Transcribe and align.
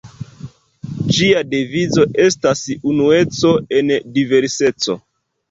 Ĝia 1.17 1.43
devizo 1.49 2.07
estas 2.23 2.65
'unueco 2.79 3.53
en 3.79 3.93
diverseco. 4.19 4.99